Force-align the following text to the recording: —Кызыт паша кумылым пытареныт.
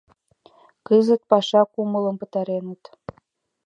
—Кызыт 0.87 1.21
паша 1.29 1.61
кумылым 1.73 2.15
пытареныт. 2.21 2.83